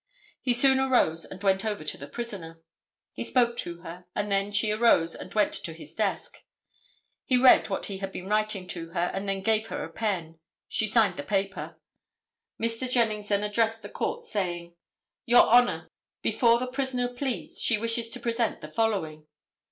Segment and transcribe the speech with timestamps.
[0.41, 2.59] He soon arose and went over to the prisoner.
[3.13, 6.39] He spoke to her, and then she arose and went to his desk.
[7.23, 10.39] He read what he had been writing to her, and then gave her a pen.
[10.67, 11.79] She signed the paper.
[12.59, 12.89] Mr.
[12.89, 14.73] Jennings then addressed the court saying:
[15.27, 15.91] "Your Honor,
[16.23, 19.27] before the prisoner pleads she wishes to present the following."